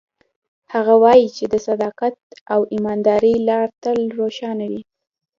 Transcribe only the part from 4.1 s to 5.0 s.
روښانه وي